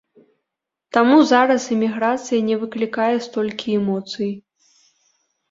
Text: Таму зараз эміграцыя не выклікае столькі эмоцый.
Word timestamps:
Таму 0.95 1.17
зараз 1.31 1.67
эміграцыя 1.75 2.39
не 2.49 2.57
выклікае 2.65 3.11
столькі 3.27 3.77
эмоцый. 3.83 4.31